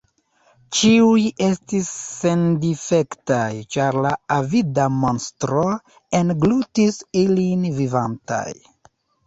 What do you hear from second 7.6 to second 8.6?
vivantaj.